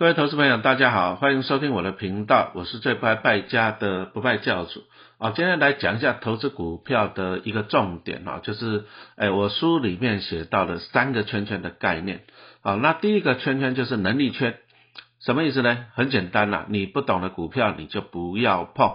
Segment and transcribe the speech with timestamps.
[0.00, 4.82] 各位投资朋友，大家好，欢迎收听我的频道，我是最不爱败家的不败教主
[5.18, 5.32] 啊。
[5.36, 8.86] 今天来讲一下投资股票的一个重点啊，就是
[9.16, 12.22] 哎，我书里面写到的三个圈圈的概念
[12.62, 12.76] 啊。
[12.76, 14.56] 那第一个圈圈就是能力圈，
[15.20, 15.84] 什么意思呢？
[15.92, 18.94] 很简单啦，你不懂的股票你就不要碰。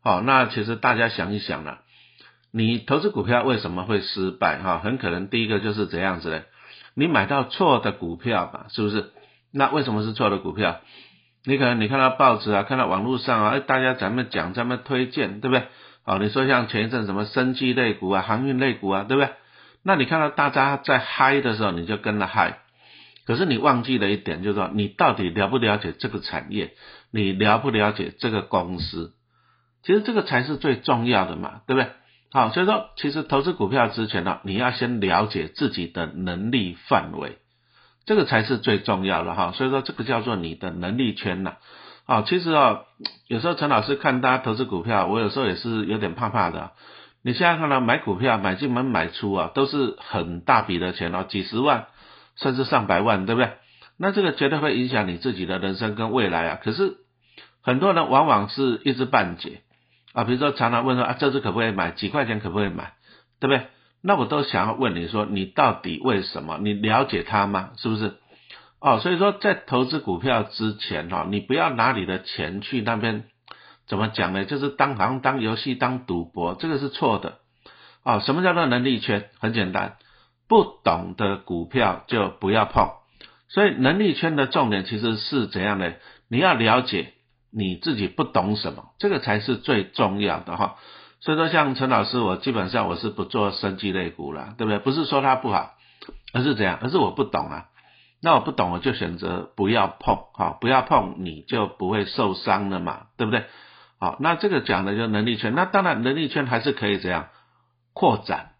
[0.00, 1.80] 好，那其实大家想一想啦，
[2.52, 4.62] 你投资股票为什么会失败？
[4.62, 6.44] 哈，很可能第一个就是这样子的，
[6.94, 9.10] 你买到错的股票吧，是不是？
[9.56, 10.80] 那为什么是错的股票？
[11.44, 15.66] 你可能你看到报纸啊，看到网络上啊，大家咱们讲，咱们推荐，对不对？
[16.04, 19.32] 哦，你说像前一阵什么生机类股啊、航运类股啊，对不对？
[19.82, 22.58] 那你看到大家在嗨的时候，你就跟着嗨。
[23.26, 26.74] 可是你忘记了一点，就是说你到底了不了解这个产业？
[27.10, 29.14] 你了不了解这个公司？
[29.82, 31.90] 其实这个才是最重要的嘛，对不对？
[32.30, 37.38] 好，所以说其实投资股票之前呢，你要先了解自己的能力范围。
[38.06, 41.56] 这个才是最重要的哈，所以说这个叫做你的能力圈呐。
[42.06, 42.82] 啊，其实啊，
[43.26, 46.70] 有时候陈老师看大家投资股票，我有时候也是有点怕怕的。
[47.22, 51.86] 你现在看到买股票买进门买出啊，都是很大笔的钱哦，几十万
[52.36, 53.50] 甚至上百万，对不对？
[53.98, 56.60] 那这个绝对会影响你自己的人生跟未来啊。
[56.62, 56.98] 可是
[57.60, 59.62] 很多人往往是一知半解
[60.12, 61.90] 啊，比如说常常问说啊，这只可不可以买？
[61.90, 62.92] 几块钱可不可以买？
[63.40, 63.66] 对不对？
[64.06, 66.58] 那我都想要问你说，你到底为什么？
[66.62, 67.70] 你了解它吗？
[67.76, 68.14] 是不是？
[68.80, 73.24] 哦，所以说在投资股票之前哈，你不要拿你的钱去那边
[73.88, 74.44] 怎么讲呢？
[74.44, 77.38] 就是当好像当游戏当赌博，这个是错的。
[78.04, 79.28] 哦，什么叫做能力圈？
[79.40, 79.96] 很简单，
[80.46, 82.90] 不懂的股票就不要碰。
[83.48, 85.96] 所以能力圈的重点其实是怎样的？
[86.28, 87.14] 你要了解
[87.50, 90.76] 你自己不懂什么，这个才是最重要的哈。
[91.20, 94.78] 所以说，像陈老师，我基本上我是不做生机类股了，对不对？
[94.78, 95.72] 不是说它不好，
[96.32, 96.78] 而是怎样？
[96.82, 97.66] 而是我不懂啊。
[98.22, 103.44] 那我不懂，我就选择不要碰，好，不要碰，你就不会受伤了嘛，对不对？
[103.98, 105.54] 好，那这个讲的就是能力圈。
[105.54, 107.28] 那当然，能力圈还是可以怎样
[107.92, 108.50] 扩展？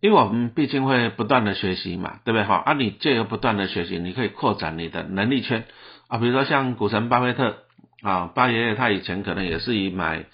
[0.00, 2.44] 因为我们毕竟会不断的学习嘛，对不对？
[2.44, 5.64] 好，啊，你借由不断的学习，你可以扩展你的能力圈
[6.08, 6.18] 啊。
[6.18, 7.56] 比如说像股神巴菲特
[8.02, 10.26] 啊，巴爷爷他以前可能也是以买。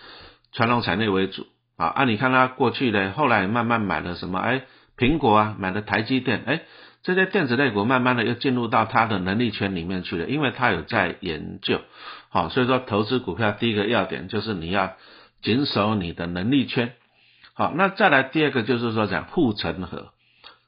[0.54, 4.38] 传统产业为主啊，啊，你看他过去呢，后来慢慢买了什么？
[4.38, 4.62] 哎，
[4.96, 6.62] 苹果啊，买了台积电，哎，
[7.02, 11.80] 这些电子类股慢慢的又进入到他的能力圈里面去了，因为他有在研究，
[12.30, 14.92] 好，所以说投资股票第一个要点就是你要
[15.42, 16.92] 谨守你的能力圈，
[17.54, 20.12] 好，那再来第二个就是说讲护城河，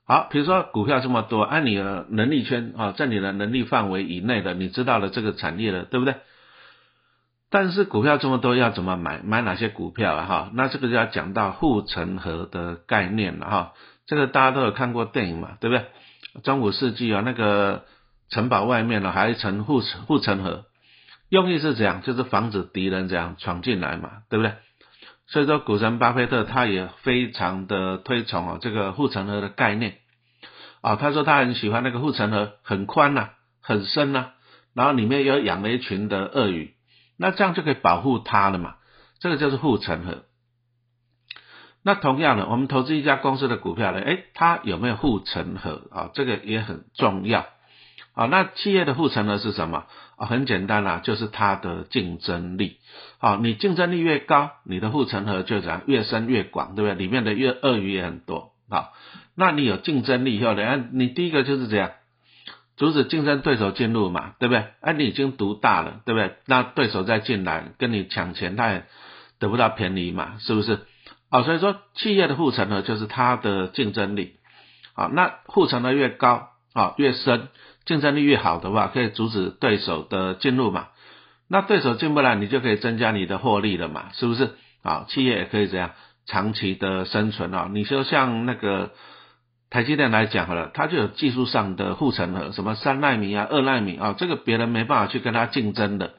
[0.05, 6.17] 好，比如说股票这么多，按你的能力圈啊，在你的能力范围以内的，你知道了这个产业了，对不对？
[7.49, 9.21] 但是股票这么多，要怎么买？
[9.23, 10.27] 买哪些股票啊？
[10.27, 13.73] 哈，那这个就要讲到护城河的概念了哈。
[14.07, 15.87] 这个大家都有看过电影嘛，对不对？
[16.43, 17.85] 中古世纪啊，那个
[18.31, 20.65] 城堡外面呢，还一层护城护城河，
[21.29, 24.53] 用意是这样，就是防止敌人这样闯进来嘛，对不对？
[25.29, 29.99] 所以说，股神巴菲特他也非常的推崇啊这个护城河的概念
[30.83, 30.95] 啊。
[30.95, 33.31] 他说他很喜欢那个护城河，很宽呐，
[33.61, 34.31] 很深呐，
[34.73, 36.76] 然后里面又养了一群的鳄鱼。
[37.17, 38.77] 那这样就可以保护它了嘛？
[39.19, 40.25] 这个就是护城河。
[41.83, 46.11] 那同样的，我们投资一家公司的股票呢，诶，它有没有护城河啊？
[46.15, 47.47] 这个也很重要
[48.15, 48.27] 啊。
[48.27, 49.85] 那企业的护城河是什么
[50.17, 50.27] 啊？
[50.27, 52.79] 很简单啦，就是它的竞争力。
[53.19, 56.95] 好，你竞争力越高，你的护城河就怎样越深越广，对不对？
[56.97, 58.53] 里面的越鳄鱼也很多。
[58.69, 58.93] 好，
[59.37, 61.93] 那你有竞争力以后呢，你第一个就是这样。
[62.77, 64.67] 阻止竞争对手进入嘛，对不对？
[64.81, 66.37] 哎，你已经独大了，对不对？
[66.45, 68.85] 那对手再进来跟你抢钱，他也
[69.39, 70.81] 得不到便宜嘛，是不是？
[71.31, 74.37] 哦，所以说企业的护城河就是它的竞争力。
[74.95, 77.49] 好，那护城河越高啊越深，
[77.87, 80.89] 竞争力越好的话，可以阻止对手的进入嘛。
[81.49, 84.51] 那对手进不来，你就可以增加你的获利了嘛，是不是？
[84.83, 85.93] 好，企业也可以这样
[86.27, 87.71] 长期的生存啊。
[87.73, 88.93] 你说像那个。
[89.69, 96.15] 台积电来讲好了，它就有技术上的护城河，什么三纳米啊、二纳米啊，这个别人没办法去跟它竞争的。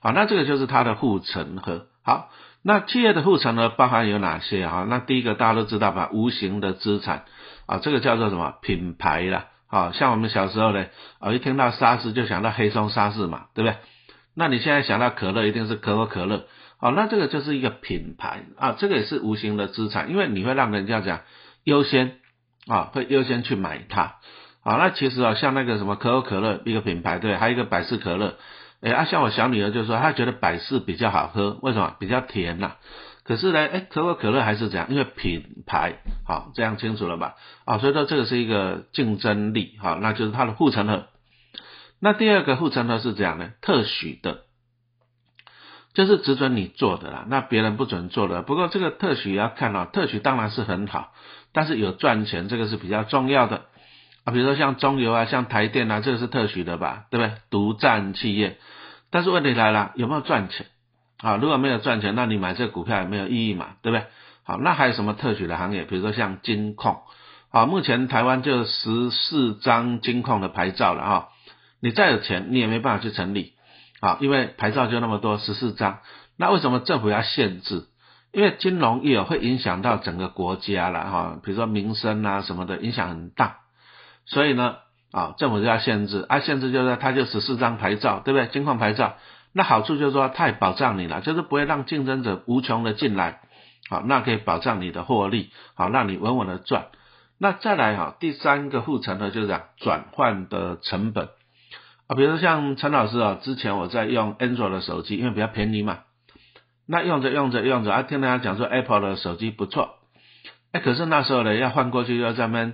[0.00, 1.86] 好，那这个就是它的护城河。
[2.04, 2.30] 好，
[2.62, 4.86] 那企业的护城河包含有哪些啊？
[4.88, 7.24] 那第一个大家都知道吧，无形的资产
[7.66, 9.46] 啊，这个叫做什么品牌啦？
[9.68, 10.86] 啊，像我们小时候呢，
[11.18, 13.76] 啊，一听到沙士就想到黑松沙士嘛，对不对？
[14.36, 16.44] 那你现在想到可乐，一定是可口可乐。
[16.78, 21.22] 好，那这个就是一个品牌啊，这个也是无形的资产，因为你会让人家讲
[21.64, 22.18] 优先。
[22.68, 24.16] 啊，会优先去买它。
[24.62, 28.36] 好，那其实啊，像那个什么可口可乐一个品牌，对，还有一个百事可乐。
[28.80, 31.96] 哎，啊，像我小女儿就说，她觉得百事比较好喝，为什么？
[31.98, 32.72] 比较甜呐。
[33.24, 35.94] 可是呢，哎，可口可乐还是这样，因为品牌。
[36.26, 37.34] 好，这样清楚了吧？
[37.64, 39.76] 啊，所以说这个是一个竞争力。
[39.80, 41.06] 好，那就是它的护城河。
[42.00, 44.42] 那第二个护城河是这样的，特许的，
[45.94, 48.42] 就是只准你做的啦，那别人不准做的。
[48.42, 51.12] 不过这个特许要看哦，特许当然是很好，
[51.52, 53.66] 但是有赚钱这个是比较重要的
[54.24, 54.32] 啊。
[54.32, 57.34] 比如说像中油啊，像台电啊，这个是特许的吧，对不对？
[57.50, 58.58] 独占企业，
[59.10, 60.66] 但是问题来了，有没有赚钱？
[61.18, 64.06] 啊，如果没有赚钱，那你买这个股票也没有意义嘛，对不对？
[64.44, 65.84] 好，那还有什么特许的行业？
[65.84, 67.02] 比如说像金控，
[67.50, 71.28] 啊，目前台湾就十四张金控的牌照了啊。
[71.80, 73.52] 你再有钱，你也没办法去成立，
[74.00, 76.00] 啊，因为牌照就那么多，十四张。
[76.36, 77.84] 那为什么政府要限制？
[78.38, 83.56] 因为金融业会影响到整个国家了哈，比如说民生啊什么的，影响很大。
[84.26, 84.76] 所以呢，
[85.10, 88.46] 啊，政府就要限制，啊，限制就是它就十四张牌照，对不对？
[88.46, 89.16] 金矿牌照，
[89.52, 93.40] 那好处就是说它保障你了，就是不会让竞争者无穷的进来，
[93.90, 96.86] 好，那可以保障你的获利，好，让你稳稳的赚。
[97.40, 101.28] 那再来哈，第三个护城呢，就是讲转换的成本。
[102.06, 105.98] 啊，比如说像陈老师啊，之前我在用 Android 的手机，因为比较便宜嘛，
[106.90, 109.96] 那用着用着用着，啊，听大家讲说 Apple 的手机不错，
[110.72, 112.72] 哎，可是那时候呢，要换过去要这么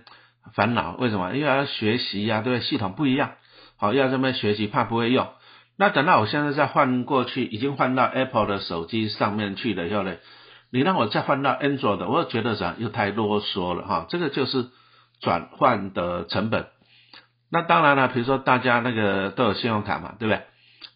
[0.55, 1.35] 烦恼，为什么？
[1.35, 2.65] 因为要学习呀，对不对？
[2.65, 3.33] 系统不一样，
[3.77, 5.27] 好，要这么学习，怕不会用。
[5.77, 10.15] 那等到我现在再换过去，已经换到 Apple 的手机上面去了以后呢，
[10.71, 14.69] 你让我再换到 Android 的，我又觉得啥又太啰嗦了哈，这个就是
[15.21, 16.67] 转换的成本。
[17.51, 20.45] 那当然了，比如说大家那个都有信用卡嘛，对不对？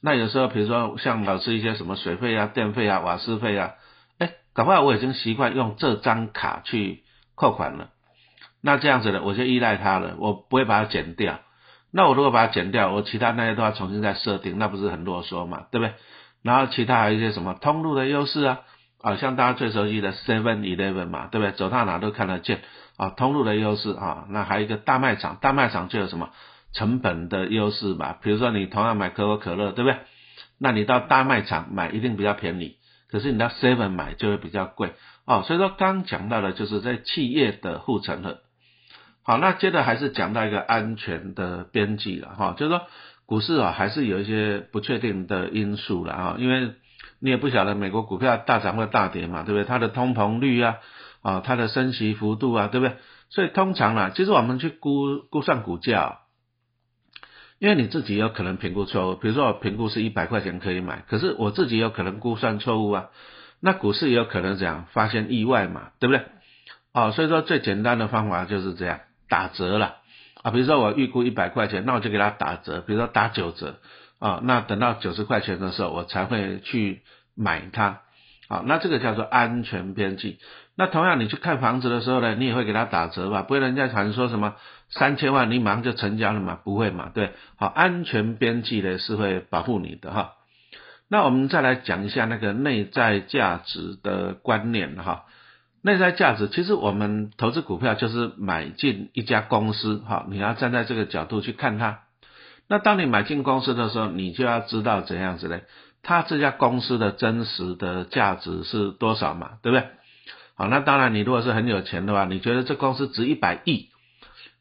[0.00, 3.74] 那有时候比如说像老师一些什么水费啊、电费啊、瓦斯费啊，
[4.18, 7.02] 哎，搞不好我已经习惯用这张卡去
[7.34, 7.90] 扣款了。
[8.62, 11.40] 那这样子的，我就依赖它了，我不会把它减掉。
[11.92, 15.94] 那我如果把它减掉，我其他那些都要重新再设定，那不是很啰嗦嘛，对不对？
[16.42, 18.60] 然后其他还有一些什么通路的优势啊，
[19.00, 21.52] 啊，像大家最熟悉的 Seven Eleven 嘛，对不对？
[21.52, 22.60] 走到哪都看得见。
[22.96, 26.30] 啊，通路的优势啊，那还有一个大卖场，大卖场就有什么
[26.72, 28.18] 成本的优势吧？
[28.22, 29.98] 比如说你同样买可口可乐，对不对？
[30.58, 32.76] 那你到大卖场买一定比较便宜，
[33.10, 34.92] 可是你到 Seven 买就会比较贵
[35.24, 35.42] 哦。
[35.46, 38.38] 所以说刚讲到的就是在企业的护城河。
[39.22, 42.82] 好，那接着还是讲到一个安全的边际了哈，就是说
[43.26, 46.72] 股市啊还是有一些不确定的因素了啊，因为
[47.20, 49.64] 你也不晓得美国股票大涨或大跌嘛，对不对？
[49.64, 50.76] 它的通膨率啊。
[51.20, 52.94] 啊，它的升息幅度啊，对不对？
[53.28, 56.20] 所以通常呢，其实我们去估估算股价，
[57.58, 63.08] 因为你自己有可能评估错误，比如说我评估是一百块钱可以买，可是我自己有可能估算错误啊。
[63.60, 66.24] 那股市也有可能这样发现意外嘛，对不对？
[66.92, 69.96] 哦，所以说最简单的方法就是这样打折了
[70.42, 70.52] 啊。
[70.52, 73.80] 比如说我预估一百块钱，那我就给它打折，比如说打九折
[74.20, 74.40] 啊。
[74.44, 77.02] 那等到九十块钱的时候，我才会去
[77.34, 78.02] 买它。
[78.48, 80.38] 好，那这个叫做安全边际。
[80.80, 83.42] 那同样，你去看房子的时候呢，你也会给他打折吧？
[83.42, 84.54] 不会人家传说什么
[84.90, 86.56] 三千万你马上就成交了嘛？
[86.62, 87.10] 不会嘛？
[87.12, 90.34] 对，好，安全边际呢是会保护你的哈。
[91.08, 95.24] 那我们再来讲一下那个内在价值的观念哈。
[95.82, 102.02] 内在价值其实我们投资股票就是买进一家公司哈，你要站在这个角度去看它。
[102.68, 105.64] 那当你买进公司的时候，你就要知道怎样子嘞？
[106.04, 109.58] 它这家公司的真实的价值是多少嘛？
[109.62, 109.88] 对不对？
[110.58, 113.90] 好，那当然，你如果是很有钱的话，你觉得这公司值一百亿，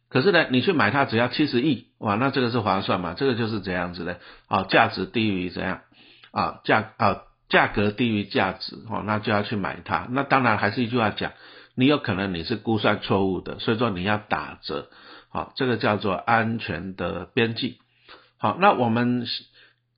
[0.09, 3.15] 可是呢，你去买它只要七十亿，哇，那这个是划算嘛？
[3.17, 5.81] 这个就是这样子的，啊，价值低于怎样
[6.29, 6.59] 啊？
[6.63, 10.07] 价啊，价格低于价值，哦，那就要去买它。
[10.11, 11.31] 那当然还是一句话讲，
[11.73, 14.89] 你有可能你是估算错误的，所以说你要打折，
[15.29, 17.79] 好，这个叫做安全的边际。
[18.37, 19.25] 好，那我们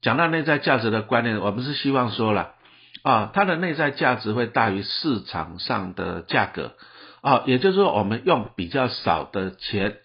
[0.02, 2.54] 讲到内在价值的观念，我们是希望说了。
[3.02, 6.74] 啊，它的内在价值会大于市场上的价格
[7.22, 9.98] 啊，也就是说，我们用比较少的钱，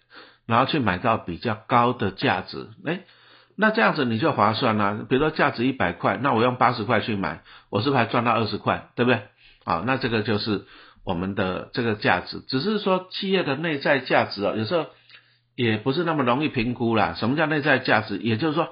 [0.45, 3.01] 然后去买到比较高的价值，哎，
[3.57, 4.97] 那这样子你就划算啦。
[5.09, 9.21] 比如说价值一百块，那我用八十块去买，我是不是还赚到二十块，对不对？
[9.65, 10.65] 啊，那这个就是
[11.03, 12.41] 我们的这个价值。
[12.47, 14.87] 只是说企业的内在价值啊，有时候
[15.55, 17.15] 也不是那么容易评估啦。
[17.17, 18.17] 什么叫内在价值？
[18.19, 18.69] 也就是说，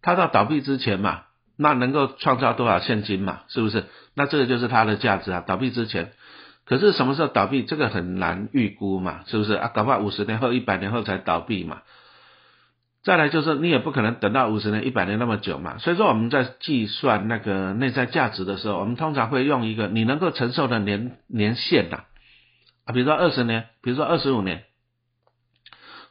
[0.00, 1.22] 它到倒闭之前嘛。
[1.56, 3.42] 那能够创造多少现金嘛？
[3.48, 3.84] 是不是？
[4.14, 5.44] 那这个就是它的价值啊。
[5.46, 6.12] 倒闭之前，
[6.66, 9.20] 可是什么时候倒闭，这个很难预估嘛？
[9.26, 9.68] 是不是啊？
[9.68, 11.82] 搞不好五十年后、一百年后才倒闭嘛？
[13.02, 15.78] 再来就是你也不可能等到五十年、一百年那么久嘛。
[15.78, 22.04] 所以说我们在计算那个内在价值的时候，我们通常会用一个你能够承受的年年限呐
[22.86, 24.64] 啊，比如说二十年，比如说二十五年。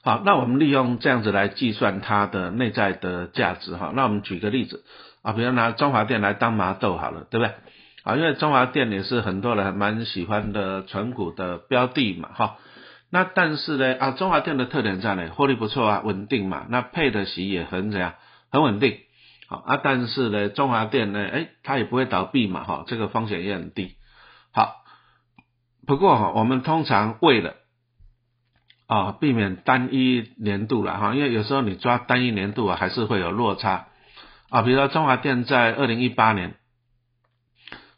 [0.04, 3.92] 好，那我们利用这样子来计算它的内在的价值哈。
[3.96, 4.84] 那我们举个例子。
[5.24, 7.56] 啊，比如拿中华电来当麻豆好了，对不对？
[8.04, 12.58] 啊，因为中华电也是很多人蛮喜欢的纯股的标的嘛，哈。
[13.10, 18.16] 那但是呢啊，中华电的特点在呢，获利不错啊，稳定嘛，那配的息也很怎样，
[18.52, 18.98] 很稳定。
[19.48, 23.94] 好啊，但是呢，中华电呢，哎，它也不会倒闭嘛，哈，这个风险也很低。
[24.52, 24.84] 好，
[25.86, 27.54] 不过哈，我们通常为了
[28.88, 33.88] 啊避免单一年度了哈，因为有时候你抓单一年度啊，还是会有落差
[34.54, 34.62] 啊。
[34.62, 36.54] 比如说中华电在二零一八年。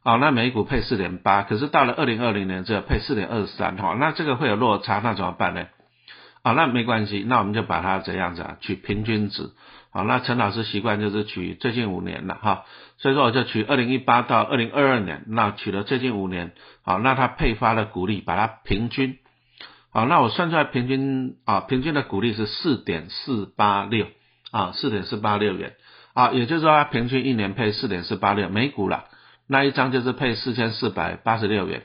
[0.08, 5.66] 好，那每股配四点八，可是到了二零二零年只有配四点二三，哈，那这个会有落差，那怎么办呢？
[6.44, 9.50] 啊，那没关系，那我们就把它怎样子啊，取平均值。
[9.92, 12.66] 好，那陈老师习惯就是取最近五年了哈，
[12.98, 19.18] 所以说我就取二零一八到二零二二年，那取了最近五年，好，那它配发的股利把它平均，
[19.92, 24.06] 好，那我算出来平均啊，平均的股利是四点四八六
[24.52, 25.74] 啊，四点四八六元
[26.15, 29.05] 啊，也就是说它平均一年配四点四八六每股了。
[29.48, 31.84] 那一张就是配四千四百八十六元，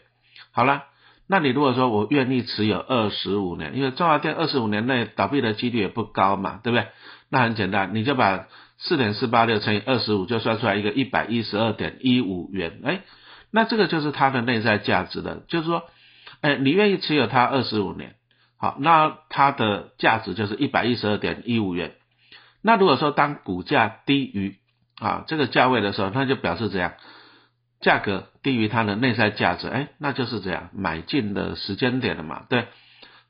[0.50, 0.84] 好了，
[1.28, 6.86] 那你如果说我愿意持有二十五年，因为中华电二十五年内倒闭的几率也不高嘛，对不对？
[7.28, 8.46] 那很简单，你就把
[8.78, 13.02] 四点四八六乘以二十五，就算出来一个一百一十二点一五元，哎，
[13.52, 15.82] 那这个就是它的内在价值的，就是说，
[16.40, 18.14] 哎，你愿意持有它二十五年，
[18.56, 21.92] 好，那它的价值就是一百一十二点一五元。
[22.62, 24.56] 那如果说当股价低于
[24.98, 26.92] 啊这个价位的时候，那就表示怎样？
[27.80, 32.66] 价格低于它的内在价值，哎，那就是这样买进的时间点了嘛，对。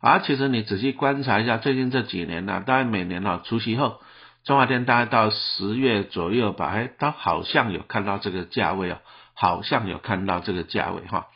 [0.01, 4.01] 而其实你仔细观察一下，最近这几年呢，大概每年哦除夕后，
[4.43, 8.99] 中华电大概到十月左右吧，哎，它好像有看到这个价位哦，
[9.35, 11.29] 好像有看到这个价位哈。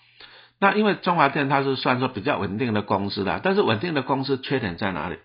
[0.58, 5.18] 那因为中华电它是算说比较稳定的公司的，但是稳定的公司缺点在哪里？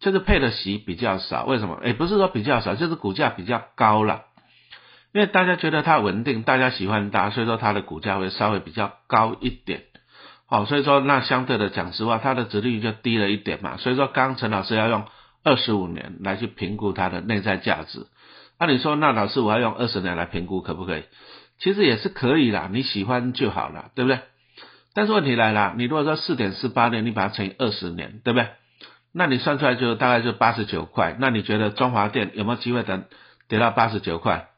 [0.00, 1.80] 就是配的息比较少，为什么？
[1.82, 4.24] 哎，不是说比较少，就是股价比较高了。
[5.12, 9.82] 因为大家觉得它稳定，大家喜欢它，所以说它的股价会稍微比较高一点。
[10.46, 13.76] 好，所以说那相对的讲实话，它的值率就低了一点嘛。
[13.76, 15.04] 所以说，刚陈老师要用
[15.44, 18.06] 二十五年来去评估它的内在价值。
[18.58, 21.04] 那你说，那老师我要用二十年来评估可不可以？
[21.58, 24.20] 其实也是可以啦，你喜欢就好了，对不对？
[24.94, 28.48] 但是问题来了，你如果说四点四八年，你把它乘以二十年，对不对？
[29.12, 31.16] 那你算出来就大概就八十九块。
[31.18, 33.04] 那你觉得中华电有没有机会等
[33.48, 34.48] 跌到八十九块？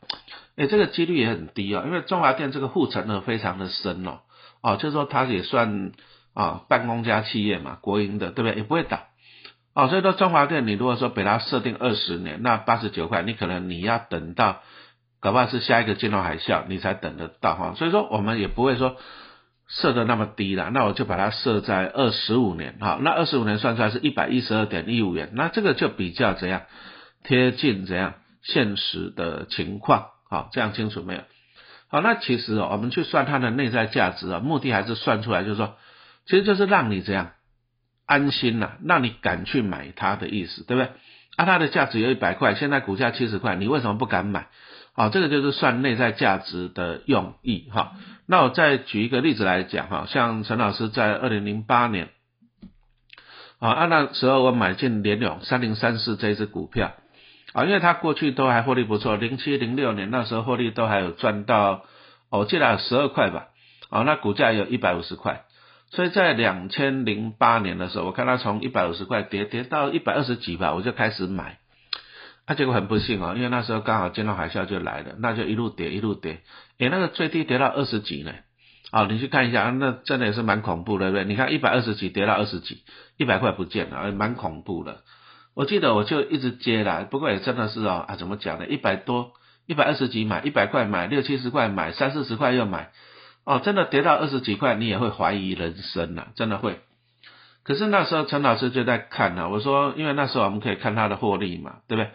[0.57, 4.21] 哎，这个几率也很低啊，因为中华电这个护城河非常的深哦，
[4.61, 5.93] 哦，就是说它也算
[6.35, 8.57] 啊办公家企业嘛，国营的，对不对？
[8.57, 9.01] 也不会倒，
[9.75, 14.61] 哦，所以说中华电你如果说给它设定二十年，那八十九块，你可能你要等到，
[15.21, 18.97] 搞不好是下一个金融海啸你才等得到哈，所以说我们也不会说
[19.71, 26.63] 设的那么低了，那我就把它设在二十五年哈，那二十五年算出来是一百一十二点一五元，那这个就比较怎样
[27.23, 30.09] 贴近怎样现实的情况。
[30.29, 31.21] 好，这样清楚没有？
[31.89, 35.77] 好，那其实，我们去算它的内在价值啊，目的还是算出来，就是说，
[36.27, 37.31] 其实就是让你这样
[38.07, 40.93] 安心呐，让你敢去买它的意思，对不对？
[41.37, 44.49] 啊，它的价值有一百块，现在股价七十块，你为什么不敢买？
[45.01, 47.93] 好，这个就是算内在价值的用意哈。
[48.27, 52.11] 那我再举一个例子来讲哈，像陈老师在二零零八年，
[53.61, 56.93] 啊，那时候我买进联永三零三四这一只股票。
[57.55, 61.87] 啊，因为它过去都还获利不错，零七零六年那时候获利都还有赚到，
[62.29, 63.47] 我记得十二块吧，
[63.89, 65.45] 啊，那股价有一百五十块，
[65.89, 71.57] 所以在两千零八年的时候，我看它从一百五十块跌跌到一百二十几吧，我就开始买，
[72.51, 76.41] 啊，结果很不幸哦，因为那时候刚好金融海啸就来了，那就一路跌一路跌，
[76.79, 78.33] 诶，那个最低跌到二十几呢，
[78.91, 81.33] 啊，你去看一下，那真的也是蛮恐怖的，对不对？
[81.33, 82.83] 你看一百二十几跌到二十几，
[83.17, 85.03] 一百块不见了，蛮恐怖的。
[85.55, 88.67] 我记得我就一直接啦，不过也真的是哦啊，怎么讲呢？
[88.67, 89.31] 一百多，
[89.69, 92.91] 一百二十几买，一百块买，六七十块买，三四十块又买，
[93.45, 96.81] 哦，真的跌到二十几块，你也会怀疑人生呐，真的会。
[97.63, 102.11] 可是那时候陈老师就在看呢，我说，因为那时候我们可以看他的获利嘛，对不对？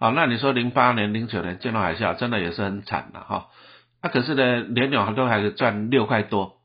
[0.00, 3.48] 好，那你说零八年、零九年金融海啸真的也是很惨的哈，
[4.02, 6.56] 那可是呢，连两行都还是赚六块多，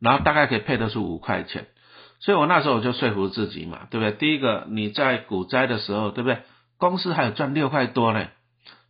[0.00, 1.66] 然后大概可以配得出五块钱。
[2.18, 4.12] 所以我那时候我就说服自己嘛，对不对？
[4.12, 6.38] 第一个，你在股灾的时候，对不对？
[6.78, 8.26] 公司还有赚六块多呢，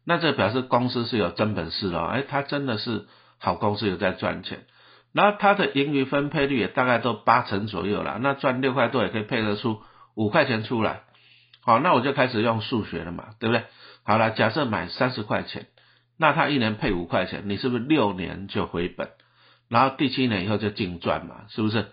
[0.06, 3.06] 那这表示公司是有真本事的，哎，它真的是
[3.38, 4.60] 好公司，有在赚钱。
[5.12, 9.82] 然后它的盈余分配率也大概都八成左右了，那赚六块多也可以配得出
[10.14, 11.00] 五块钱出来。
[11.68, 13.64] 好，那我就开始用数学了嘛，对不对？
[14.02, 15.66] 好了，假设买三十块钱，
[16.16, 19.10] 那他一年配五块钱，你是不是六年就回本？
[19.68, 21.88] 然后第七年以后就净赚嘛，是不是？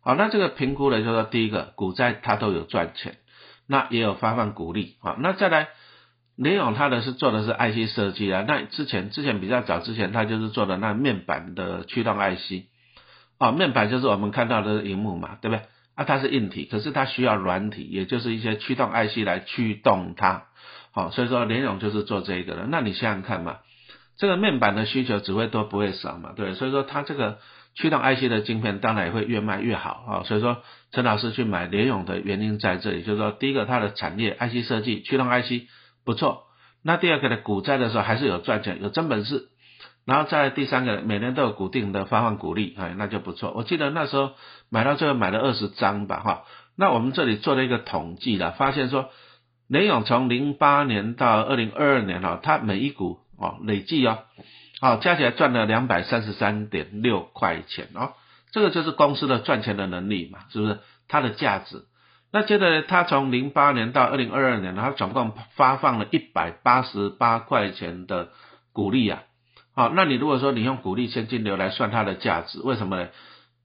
[0.00, 3.16] 好，那这个评估呢，就说第一个股债它都有赚钱，
[3.66, 4.94] 那也有发放股利。
[5.00, 5.70] 好，那再来
[6.36, 12.66] 联永他的是做的是 IC 设计啊，那之前之前比较早之前，他就是做的那面板的驱动 IC。
[13.40, 15.64] 哦，面板就是我们看到的荧幕嘛，对不对
[15.96, 20.44] 啊，它是硬体，可是它需要软体，也就是一些驱动 IC 来驱动它。
[20.92, 22.66] 好，所以说联咏就是做这个的。
[22.70, 23.56] 那你想想看嘛，
[24.16, 27.38] 这个面板的需求只会多不会少嘛，对，所以说它这个
[27.74, 30.22] 驱动 IC 的晶片当然也会越卖越好啊。
[30.24, 30.62] 所以说
[30.92, 35.68] 陈老师去买联咏的原因在这里，就是说第一个它的产业 IC 设计驱动 IC
[36.04, 36.44] 不错，
[36.82, 39.48] 那第二个呢股灾的时候还是有赚钱，有真本事。
[40.06, 43.52] 然后再第三个每年都有固定的发放股利，哎，那就不错。
[43.54, 44.30] 我记得那时候
[44.70, 46.44] 买到最后买了二十张吧，哈。
[46.76, 49.10] 那我们这里做了一个统计了，发现说。
[49.68, 54.18] 联咏从零八年到二零二二年哈，它每一股哦累计哦，
[54.80, 58.12] 好加起来赚了两百三十三点六块钱哦，
[58.52, 60.78] 这个就是公司的赚钱的能力嘛，是不是？
[61.08, 61.82] 它的价值。
[62.30, 68.28] 那接着它从零八年到二零二二年，它总共发放了一百八十八块钱的
[68.72, 69.24] 股利啊，
[69.76, 73.08] 好，那你如果说你用股利现金流来算它的价值，为什么呢？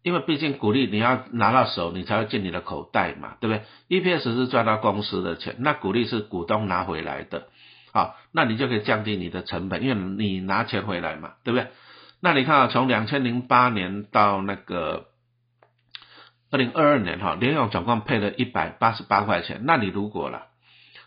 [0.03, 7.47] 因为毕竟股利你要拿到手，你才会进你的口袋嘛，对不对？EPS 是赚到公司的钱，那股利是股东拿回来的，
[7.93, 11.67] 好，那你就可以降低你的成本，因为你拿钱回来嘛，对不对？
[12.19, 15.05] 那你看啊，从两千零八年到那个
[16.51, 20.47] 二零二二年哈，联咏总共配了一百八十八块钱，那你如果了，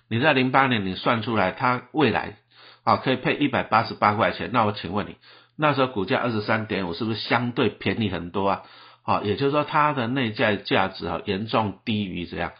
[0.08, 2.36] 你在零八年你算出来它未来
[2.84, 5.16] 啊可以配一百八十八块钱，那我请问你，
[5.56, 8.62] 那时候股价二十三点五，是不是相对便宜很多啊？
[9.02, 12.52] 好，也就是说它的内在价值哈严重低于怎样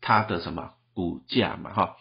[0.00, 1.96] 它的什么股价嘛哈。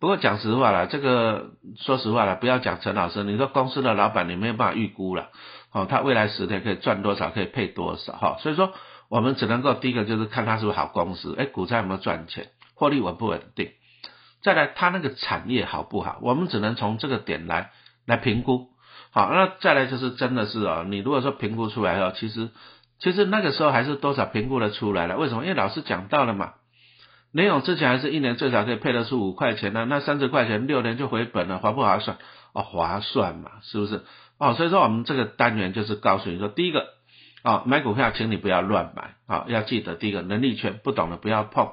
[0.00, 5.30] 不过讲实话了，这个说实话了，不要讲陈老师，你说公司的老板你没有办法预估了，
[5.72, 8.36] 哦，他未来十年可以赚多少，可以配多少哈。
[8.40, 8.72] 所以说
[9.08, 13.70] 我们只能够第一个就是看它是不是好公司，哎，股价有没有赚钱，获利稳不稳定。
[14.44, 17.72] 再来它那个产业好不好，我们只能从这个点来
[18.06, 18.68] 来评估。
[19.10, 22.50] 好，那再来就是真的是哦，你如果说评估出来哦，其实。
[23.00, 25.42] 其实那个时候还是多少评估的出来了，为什么？
[25.42, 26.54] 因为老师讲到了嘛，
[27.32, 32.16] 联咏之前还是一年最少可以配得出五块钱呢，那三十块钱六年就回本了，划不划算？
[32.52, 34.04] 哦，划算嘛，是不是？
[34.38, 36.86] 哦，所以说我们这个单元就是告诉你说，第一个，
[37.42, 41.72] 啊，买股票请你不要乱买，啊，要记得第一个能力圈不懂的不要碰，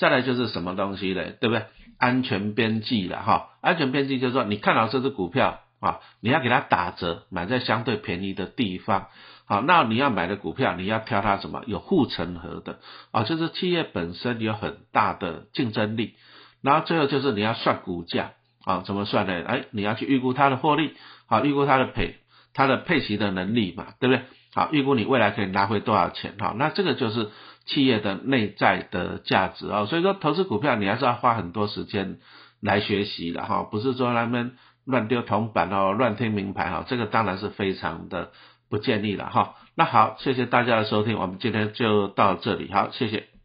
[0.00, 1.66] 再来就是什么东西嘞，对不对？
[1.98, 9.08] 安全边际了哈，安全边际就是说你看到这只股票啊，你要给它打折，买在相对便宜的地方。
[9.44, 12.78] 好，那你要买的股票，你要挑它什么有护城河的
[13.10, 16.14] 啊，就是企业本身有很大的竞争力。
[16.62, 18.32] 然后最后就是你要算股价
[18.64, 19.44] 啊，怎么算呢？
[19.46, 20.94] 哎，你要去预估它的获利，
[21.26, 22.16] 好，预估它的配
[22.54, 24.24] 它的配息的能力嘛，对不对？
[24.54, 26.34] 好，预估你未来可以拿回多少钱？
[26.38, 27.30] 好，那这个就是
[27.70, 29.86] 企业的内在的价值啊。
[29.86, 32.18] 所以说投资股票，你还是要花很多时间
[32.60, 38.30] 来学习的哈，不是说他们乱丢铜板哦，乱听名牌哈，这个当然是非常的。
[38.70, 43.39] 不建议了哈，那好，谢谢大家的收听，我们今天就到这里，好，谢谢。